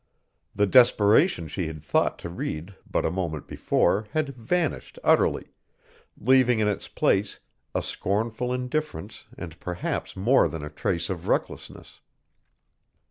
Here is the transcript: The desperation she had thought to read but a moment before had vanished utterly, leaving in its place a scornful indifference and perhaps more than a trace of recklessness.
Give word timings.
The 0.55 0.65
desperation 0.65 1.47
she 1.47 1.67
had 1.67 1.83
thought 1.83 2.17
to 2.17 2.29
read 2.31 2.75
but 2.89 3.05
a 3.05 3.11
moment 3.11 3.45
before 3.47 4.07
had 4.13 4.29
vanished 4.29 4.97
utterly, 5.03 5.49
leaving 6.17 6.57
in 6.57 6.67
its 6.67 6.87
place 6.87 7.39
a 7.75 7.83
scornful 7.83 8.51
indifference 8.51 9.25
and 9.37 9.59
perhaps 9.59 10.15
more 10.15 10.47
than 10.49 10.65
a 10.65 10.71
trace 10.71 11.11
of 11.11 11.27
recklessness. 11.27 11.99